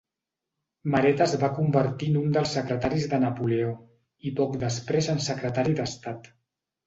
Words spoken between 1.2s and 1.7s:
es va